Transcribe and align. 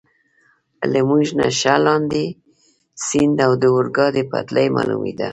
له 0.91 0.99
موږ 1.09 1.27
نه 1.39 1.47
ښه 1.59 1.75
لاندې، 1.85 2.25
سیند 3.05 3.37
او 3.45 3.51
د 3.61 3.63
اورګاډي 3.73 4.23
پټلۍ 4.31 4.67
معلومېده. 4.75 5.29